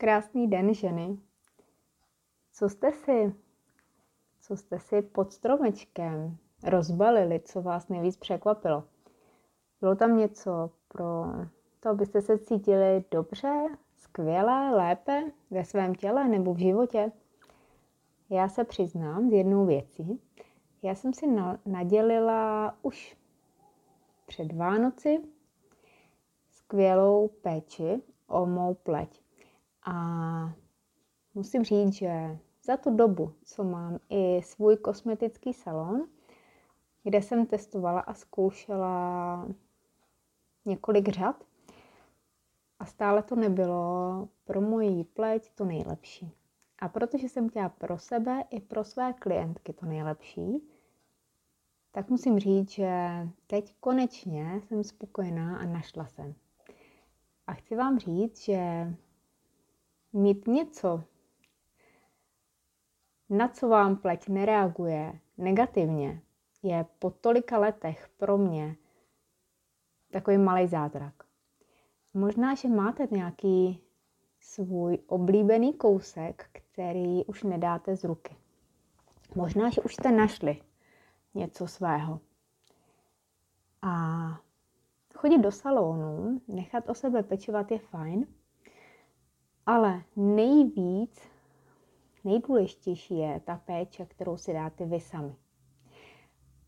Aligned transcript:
Krásný 0.00 0.48
den, 0.48 0.74
ženy. 0.74 1.18
Co 2.52 2.68
jste 2.68 2.92
si, 2.92 3.34
co 4.40 4.56
jste 4.56 4.78
si 4.78 5.02
pod 5.02 5.32
stromečkem 5.32 6.36
rozbalili, 6.64 7.40
co 7.40 7.62
vás 7.62 7.88
nejvíc 7.88 8.16
překvapilo? 8.16 8.84
Bylo 9.80 9.94
tam 9.94 10.16
něco 10.16 10.70
pro 10.88 11.24
to, 11.80 11.88
abyste 11.88 12.22
se 12.22 12.38
cítili 12.38 13.04
dobře, 13.10 13.66
skvěle, 13.98 14.70
lépe 14.70 15.22
ve 15.50 15.64
svém 15.64 15.94
těle 15.94 16.28
nebo 16.28 16.54
v 16.54 16.58
životě? 16.58 17.12
Já 18.30 18.48
se 18.48 18.64
přiznám 18.64 19.30
s 19.30 19.32
jednou 19.32 19.66
věcí. 19.66 20.20
Já 20.82 20.94
jsem 20.94 21.12
si 21.12 21.26
nadělila 21.66 22.74
už 22.82 23.16
před 24.26 24.52
Vánoci 24.52 25.22
skvělou 26.50 27.28
péči 27.28 28.02
o 28.26 28.46
mou 28.46 28.74
pleť. 28.74 29.29
A 29.82 29.94
musím 31.34 31.64
říct, 31.64 31.92
že 31.92 32.38
za 32.64 32.76
tu 32.76 32.96
dobu, 32.96 33.32
co 33.44 33.64
mám 33.64 33.98
i 34.10 34.42
svůj 34.42 34.76
kosmetický 34.76 35.52
salon, 35.52 36.08
kde 37.02 37.22
jsem 37.22 37.46
testovala 37.46 38.00
a 38.00 38.14
zkoušela 38.14 39.48
několik 40.64 41.08
řad, 41.08 41.44
a 42.80 42.84
stále 42.84 43.22
to 43.22 43.36
nebylo 43.36 44.28
pro 44.44 44.60
moji 44.60 45.04
pleť 45.04 45.50
to 45.54 45.64
nejlepší. 45.64 46.32
A 46.78 46.88
protože 46.88 47.28
jsem 47.28 47.48
chtěla 47.48 47.68
pro 47.68 47.98
sebe 47.98 48.44
i 48.50 48.60
pro 48.60 48.84
své 48.84 49.12
klientky 49.12 49.72
to 49.72 49.86
nejlepší, 49.86 50.68
tak 51.92 52.10
musím 52.10 52.38
říct, 52.38 52.70
že 52.70 52.98
teď 53.46 53.74
konečně 53.80 54.62
jsem 54.68 54.84
spokojená 54.84 55.58
a 55.58 55.64
našla 55.64 56.06
jsem. 56.06 56.34
A 57.46 57.54
chci 57.54 57.76
vám 57.76 57.98
říct, 57.98 58.44
že 58.44 58.94
mít 60.12 60.46
něco, 60.46 61.02
na 63.30 63.48
co 63.48 63.68
vám 63.68 63.96
pleť 63.96 64.28
nereaguje 64.28 65.20
negativně, 65.38 66.22
je 66.62 66.86
po 66.98 67.10
tolika 67.10 67.58
letech 67.58 68.08
pro 68.16 68.38
mě 68.38 68.76
takový 70.10 70.38
malý 70.38 70.66
zázrak. 70.66 71.14
Možná, 72.14 72.54
že 72.54 72.68
máte 72.68 73.08
nějaký 73.10 73.80
svůj 74.40 74.98
oblíbený 75.06 75.74
kousek, 75.74 76.50
který 76.52 77.24
už 77.24 77.42
nedáte 77.42 77.96
z 77.96 78.04
ruky. 78.04 78.36
Možná, 79.34 79.70
že 79.70 79.82
už 79.82 79.94
jste 79.94 80.10
našli 80.12 80.62
něco 81.34 81.66
svého. 81.66 82.20
A 83.82 83.92
chodit 85.14 85.38
do 85.38 85.52
salonu, 85.52 86.40
nechat 86.48 86.88
o 86.88 86.94
sebe 86.94 87.22
pečovat 87.22 87.70
je 87.70 87.78
fajn, 87.78 88.26
ale 89.70 90.02
nejvíc, 90.16 91.20
nejdůležitější 92.24 93.18
je 93.18 93.40
ta 93.40 93.56
péče, 93.56 94.06
kterou 94.06 94.36
si 94.36 94.52
dáte 94.52 94.86
vy 94.86 95.00
sami. 95.00 95.36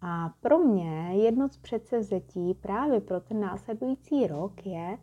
A 0.01 0.29
pro 0.41 0.59
mě 0.59 1.15
jedno 1.15 1.49
z 1.49 1.57
předsevzetí 1.57 2.55
právě 2.55 3.01
pro 3.01 3.21
ten 3.21 3.41
následující 3.41 4.27
rok 4.27 4.67
je 4.67 4.99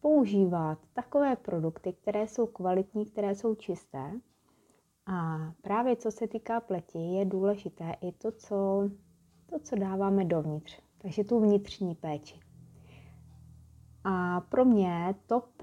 používat 0.00 0.78
takové 0.92 1.36
produkty, 1.36 1.92
které 1.92 2.28
jsou 2.28 2.46
kvalitní, 2.46 3.06
které 3.06 3.34
jsou 3.34 3.54
čisté. 3.54 4.12
A 5.06 5.38
právě 5.62 5.96
co 5.96 6.10
se 6.10 6.28
týká 6.28 6.60
pleti, 6.60 6.98
je 6.98 7.24
důležité 7.24 7.94
i 8.00 8.12
to, 8.12 8.32
co, 8.32 8.88
to, 9.46 9.58
co 9.58 9.76
dáváme 9.76 10.24
dovnitř. 10.24 10.80
Takže 10.98 11.24
tu 11.24 11.40
vnitřní 11.40 11.94
péči. 11.94 12.40
A 14.04 14.40
pro 14.40 14.64
mě 14.64 15.14
top 15.26 15.60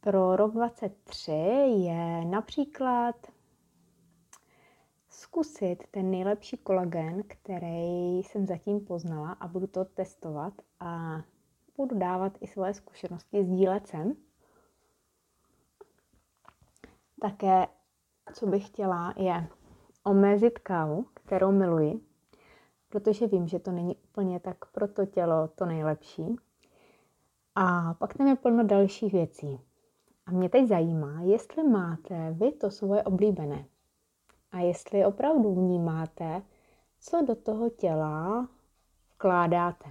pro 0.00 0.36
rok 0.36 0.52
23 0.52 1.32
je 1.32 2.24
například 2.24 3.16
zkusit 5.08 5.84
ten 5.90 6.10
nejlepší 6.10 6.56
kolagen, 6.56 7.22
který 7.28 8.18
jsem 8.18 8.46
zatím 8.46 8.80
poznala 8.80 9.32
a 9.32 9.48
budu 9.48 9.66
to 9.66 9.84
testovat 9.84 10.52
a 10.80 11.20
budu 11.76 11.98
dávat 11.98 12.32
i 12.40 12.46
svoje 12.46 12.74
zkušenosti, 12.74 13.44
sdílet 13.44 13.86
sem. 13.86 14.16
Také, 17.20 17.66
co 18.34 18.46
bych 18.46 18.66
chtěla, 18.66 19.14
je 19.16 19.48
omezit 20.04 20.58
kávu, 20.58 21.06
kterou 21.14 21.52
miluji, 21.52 22.00
protože 22.88 23.26
vím, 23.26 23.48
že 23.48 23.58
to 23.58 23.72
není 23.72 23.96
úplně 23.96 24.40
tak 24.40 24.64
pro 24.64 24.88
to 24.88 25.06
tělo 25.06 25.48
to 25.48 25.66
nejlepší. 25.66 26.36
A 27.54 27.94
pak 27.94 28.14
tam 28.14 28.26
je 28.26 28.36
plno 28.36 28.64
dalších 28.64 29.12
věcí. 29.12 29.60
A 30.26 30.30
mě 30.30 30.48
teď 30.48 30.68
zajímá, 30.68 31.20
jestli 31.20 31.62
máte 31.62 32.30
vy 32.32 32.52
to 32.52 32.70
svoje 32.70 33.02
oblíbené. 33.02 33.64
A 34.52 34.58
jestli 34.58 35.04
opravdu 35.04 35.54
vnímáte, 35.54 36.42
co 37.00 37.22
do 37.22 37.34
toho 37.34 37.70
těla 37.70 38.48
vkládáte. 39.14 39.86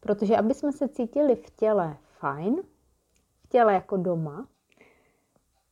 Protože 0.00 0.36
aby 0.36 0.54
jsme 0.54 0.72
se 0.72 0.88
cítili 0.88 1.36
v 1.36 1.50
těle 1.50 1.96
fajn, 2.18 2.62
v 3.44 3.48
těle 3.48 3.74
jako 3.74 3.96
doma, 3.96 4.48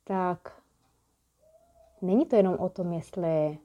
tak 0.05 0.63
není 2.03 2.27
to 2.27 2.37
jenom 2.37 2.55
o 2.59 2.69
tom, 2.69 2.93
jestli 2.93 3.59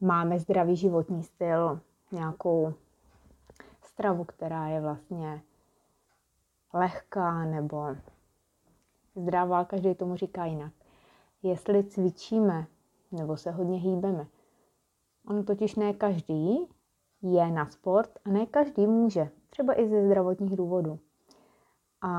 máme 0.00 0.38
zdravý 0.38 0.76
životní 0.76 1.22
styl, 1.22 1.80
nějakou 2.12 2.74
stravu, 3.82 4.24
která 4.24 4.68
je 4.68 4.80
vlastně 4.80 5.42
lehká 6.72 7.44
nebo 7.44 7.96
zdravá, 9.14 9.64
každý 9.64 9.94
tomu 9.94 10.16
říká 10.16 10.44
jinak. 10.44 10.72
Jestli 11.42 11.84
cvičíme 11.84 12.66
nebo 13.12 13.36
se 13.36 13.50
hodně 13.50 13.78
hýbeme. 13.78 14.26
On 15.26 15.44
totiž 15.44 15.74
ne 15.74 15.92
každý 15.92 16.68
je 17.22 17.50
na 17.50 17.66
sport 17.66 18.10
a 18.24 18.30
ne 18.30 18.46
každý 18.46 18.86
může, 18.86 19.30
třeba 19.50 19.80
i 19.80 19.88
ze 19.88 20.06
zdravotních 20.06 20.56
důvodů. 20.56 20.98
A 22.02 22.12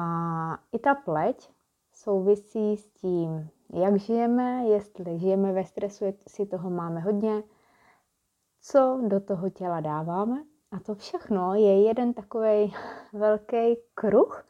i 0.72 0.80
ta 0.80 0.96
pleť 0.96 1.50
souvisí 1.94 2.78
s 2.78 2.88
tím, 2.88 3.50
jak 3.74 4.00
žijeme, 4.00 4.66
jestli 4.66 5.20
žijeme 5.20 5.54
ve 5.54 5.66
stresu, 5.66 6.06
si 6.28 6.46
toho 6.46 6.70
máme 6.70 7.00
hodně, 7.00 7.44
co 8.62 9.02
do 9.08 9.20
toho 9.20 9.50
těla 9.50 9.82
dáváme. 9.82 10.44
A 10.72 10.80
to 10.80 10.96
všechno 10.96 11.56
je 11.56 11.84
jeden 11.84 12.14
takový 12.14 12.74
velký 13.14 13.78
kruh, 13.94 14.48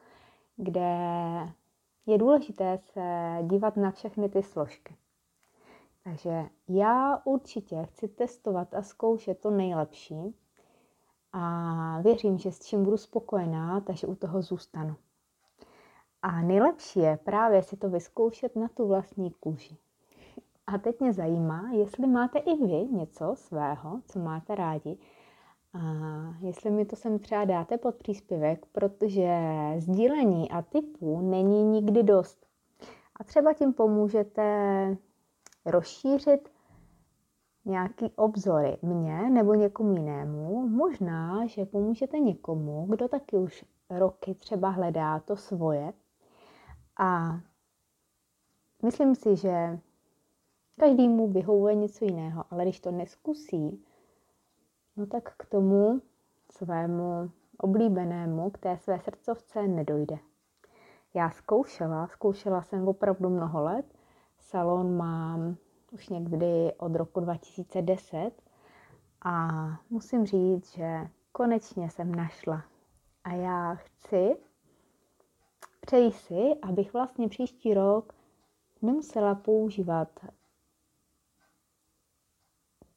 kde 0.56 0.98
je 2.06 2.18
důležité 2.18 2.78
se 2.78 3.38
dívat 3.44 3.78
na 3.78 3.92
všechny 3.92 4.30
ty 4.30 4.44
složky. 4.44 4.96
Takže 6.04 6.44
já 6.68 7.22
určitě 7.26 7.84
chci 7.84 8.08
testovat 8.08 8.74
a 8.74 8.82
zkoušet 8.82 9.40
to 9.40 9.50
nejlepší 9.50 10.36
a 11.34 12.02
věřím, 12.02 12.38
že 12.38 12.52
s 12.52 12.60
čím 12.60 12.84
budu 12.84 12.98
spokojená, 12.98 13.82
takže 13.82 14.08
u 14.08 14.16
toho 14.16 14.42
zůstanu. 14.42 14.96
A 16.22 16.42
nejlepší 16.42 17.00
je 17.00 17.18
právě 17.18 17.64
si 17.64 17.78
to 17.78 17.90
vyzkoušet 17.90 18.56
na 18.56 18.68
tu 18.68 18.88
vlastní 18.88 19.32
kůži. 19.32 19.78
A 20.68 20.78
teď 20.78 21.00
mě 21.00 21.14
zajímá, 21.14 21.70
jestli 21.72 22.08
máte 22.08 22.40
i 22.40 22.66
vy 22.66 22.88
něco 22.92 23.36
svého, 23.36 24.02
co 24.06 24.20
máte 24.20 24.56
rádi, 24.56 24.98
a 25.74 25.80
jestli 26.40 26.72
mi 26.72 26.86
to 26.86 26.96
sem 26.96 27.20
třeba 27.20 27.46
dáte 27.46 27.78
pod 27.78 27.96
příspěvek, 27.96 28.66
protože 28.66 29.38
sdílení 29.78 30.52
a 30.52 30.62
typů 30.62 31.22
není 31.22 31.64
nikdy 31.64 32.04
dost. 32.04 32.46
A 33.16 33.24
třeba 33.24 33.54
tím 33.54 33.74
pomůžete 33.74 34.98
rozšířit 35.66 36.50
nějaký 37.66 38.12
obzory 38.16 38.78
mě 38.82 39.30
nebo 39.30 39.54
někomu 39.54 39.94
jinému. 39.94 40.68
Možná, 40.68 41.46
že 41.46 41.66
pomůžete 41.66 42.20
někomu, 42.20 42.86
kdo 42.90 43.08
taky 43.08 43.38
už 43.38 43.66
roky 43.90 44.36
třeba 44.36 44.70
hledá 44.70 45.20
to 45.20 45.36
svoje. 45.36 45.94
A 47.00 47.40
myslím 48.84 49.16
si, 49.16 49.36
že 49.36 49.80
každému 50.80 51.28
vyhovuje 51.28 51.76
něco 51.76 52.06
jiného, 52.06 52.44
ale 52.50 52.64
když 52.64 52.80
to 52.80 52.92
neskusí, 52.92 53.86
no 54.98 55.06
tak 55.06 55.34
k 55.38 55.46
tomu 55.46 56.02
svému 56.50 57.32
oblíbenému, 57.58 58.50
k 58.50 58.58
té 58.58 58.78
své 58.78 59.00
srdcovce 59.00 59.68
nedojde. 59.68 60.18
Já 61.14 61.30
zkoušela, 61.30 62.08
zkoušela 62.08 62.62
jsem 62.62 62.88
opravdu 62.88 63.30
mnoho 63.30 63.64
let. 63.64 63.86
Salon 64.40 64.98
mám 64.98 65.56
už 65.92 66.10
někdy 66.10 66.74
od 66.78 66.96
roku 66.96 67.20
2010 67.20 68.32
a 69.22 69.48
musím 69.90 70.26
říct, 70.26 70.76
že 70.76 71.08
konečně 71.32 71.90
jsem 71.90 72.16
našla. 72.16 72.64
A 73.24 73.34
já 73.34 73.76
chci, 73.76 74.38
přeji 75.82 76.12
si, 76.12 76.56
abych 76.62 76.94
vlastně 76.94 77.30
příští 77.30 77.74
rok 77.74 78.14
nemusela 78.82 79.36
používat 79.36 80.10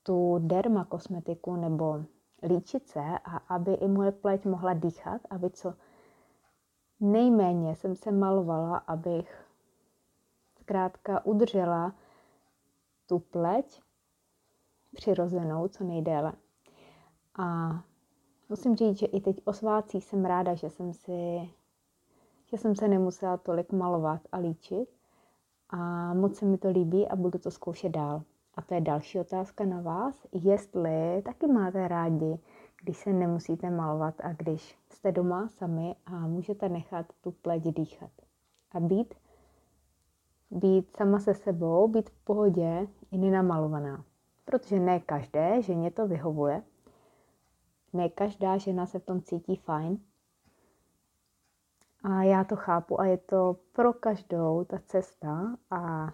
tu 0.05 0.39
derma 0.39 0.85
kosmetiku 0.85 1.57
nebo 1.57 2.05
líčice 2.43 3.01
a 3.25 3.37
aby 3.37 3.75
i 3.75 3.89
moje 3.89 4.13
pleť 4.13 4.45
mohla 4.45 4.75
dýchat, 4.75 5.21
aby 5.31 5.51
co 5.51 5.75
nejméně 7.01 7.77
jsem 7.77 7.97
se 7.97 8.13
malovala, 8.13 8.77
abych 8.77 9.47
zkrátka 10.61 11.25
udržela 11.27 11.95
tu 13.07 13.19
pleť 13.19 13.81
přirozenou 14.95 15.69
co 15.69 15.85
nejdéle. 15.85 16.33
A 17.39 17.71
musím 18.49 18.77
říct, 18.77 18.99
že 18.99 19.07
i 19.07 19.21
teď 19.21 19.37
o 19.45 19.53
svácích 19.53 20.05
jsem 20.05 20.25
ráda, 20.25 20.55
že 20.55 20.71
jsem 20.71 20.93
si 20.93 21.51
že 22.47 22.59
jsem 22.59 22.77
se 22.77 22.89
nemusela 22.89 23.37
tolik 23.37 23.73
malovat 23.73 24.21
a 24.33 24.39
líčit. 24.39 24.89
A 25.71 26.15
moc 26.15 26.37
se 26.37 26.45
mi 26.45 26.59
to 26.59 26.71
líbí 26.71 27.09
a 27.09 27.17
budu 27.17 27.39
to 27.39 27.51
zkoušet 27.51 27.89
dál. 27.93 28.23
A 28.57 28.63
to 28.63 28.75
je 28.75 28.81
další 28.81 29.21
otázka 29.21 29.65
na 29.65 29.81
vás, 29.81 30.27
jestli 30.33 31.23
taky 31.23 31.47
máte 31.47 31.89
rádi, 31.89 32.39
když 32.83 32.97
se 32.97 33.13
nemusíte 33.13 33.71
malovat 33.71 34.15
a 34.23 34.33
když 34.33 34.79
jste 34.91 35.13
doma 35.13 35.49
sami 35.49 35.97
a 36.07 36.27
můžete 36.27 36.69
nechat 36.69 37.07
tu 37.21 37.31
pleť 37.31 37.63
dýchat. 37.63 38.11
A 38.73 38.81
být, 38.81 39.15
být 40.51 40.97
sama 40.97 41.19
se 41.19 41.35
sebou, 41.35 41.89
být 41.89 42.11
v 42.11 42.25
pohodě 42.25 42.89
i 43.11 43.19
nenamalovaná. 43.19 44.05
Protože 44.45 44.81
ne 44.81 45.01
každé 45.01 45.63
ženě 45.63 45.91
to 45.91 46.07
vyhovuje. 46.07 46.63
Ne 47.93 48.09
každá 48.09 48.57
žena 48.57 48.87
se 48.87 48.99
v 48.99 49.05
tom 49.05 49.23
cítí 49.23 49.57
fajn. 49.57 49.99
A 52.03 52.23
já 52.23 52.45
to 52.45 52.57
chápu 52.57 53.01
a 53.01 53.05
je 53.05 53.19
to 53.19 53.57
pro 53.73 53.93
každou 53.93 54.65
ta 54.65 54.79
cesta 54.79 55.57
a 55.71 56.13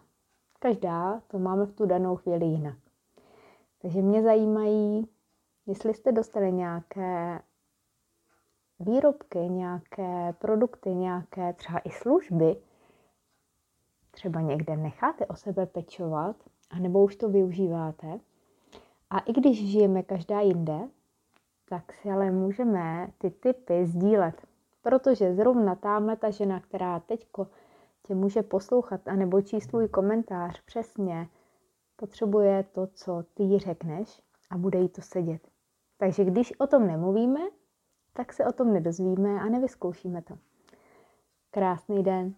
každá 0.61 1.23
to 1.29 1.39
máme 1.39 1.67
v 1.67 1.73
tu 1.73 1.87
danou 1.87 2.17
chvíli 2.17 2.47
jinak. 2.47 2.79
Takže 3.83 4.03
mě 4.03 4.23
zajímají, 4.23 5.09
jestli 5.67 5.95
jste 5.95 6.13
dostali 6.13 6.53
nějaké 6.53 7.41
výrobky, 8.81 9.39
nějaké 9.39 10.33
produkty, 10.39 10.95
nějaké 10.95 11.53
třeba 11.53 11.79
i 11.79 11.91
služby, 11.91 12.57
třeba 14.11 14.41
někde 14.41 14.77
necháte 14.77 15.27
o 15.27 15.35
sebe 15.35 15.67
pečovat, 15.67 16.37
anebo 16.71 17.05
už 17.05 17.17
to 17.17 17.29
využíváte. 17.29 18.21
A 19.11 19.19
i 19.19 19.33
když 19.33 19.71
žijeme 19.71 20.03
každá 20.03 20.41
jinde, 20.41 20.79
tak 21.69 21.93
si 21.93 22.11
ale 22.11 22.31
můžeme 22.31 23.09
ty 23.19 23.31
typy 23.31 23.87
sdílet. 23.87 24.47
Protože 24.83 25.35
zrovna 25.35 25.75
tamhle 25.75 26.17
ta 26.17 26.31
žena, 26.31 26.61
která 26.61 27.01
teďko 27.01 27.47
tě 28.11 28.15
může 28.15 28.43
poslouchat 28.43 29.09
anebo 29.09 29.43
číst 29.43 29.69
svůj 29.69 29.89
komentář 29.89 30.63
přesně, 30.65 31.29
potřebuje 31.97 32.65
to, 32.73 32.87
co 32.87 33.25
ty 33.35 33.43
jí 33.43 33.59
řekneš 33.59 34.23
a 34.51 34.59
bude 34.59 34.79
jí 34.79 34.89
to 34.89 35.03
sedět. 35.03 35.49
Takže 35.99 36.25
když 36.25 36.61
o 36.61 36.67
tom 36.67 36.87
nemluvíme, 36.87 37.41
tak 38.13 38.33
se 38.33 38.45
o 38.45 38.53
tom 38.53 38.73
nedozvíme 38.73 39.41
a 39.41 39.45
nevyzkoušíme 39.45 40.23
to. 40.23 40.39
Krásný 41.51 42.03
den. 42.03 42.35